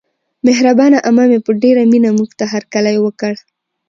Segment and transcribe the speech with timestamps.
[0.45, 3.33] مهربانه عمه مې په ډېره مینه موږته هرکلی وکړ.